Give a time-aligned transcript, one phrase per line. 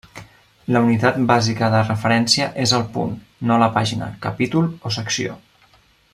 [0.75, 3.13] La unitat bàsica de referència és el punt,
[3.51, 5.39] no la pàgina, capítol o secció.